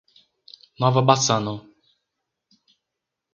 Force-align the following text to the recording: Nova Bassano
Nova 0.81 1.03
Bassano 1.05 1.55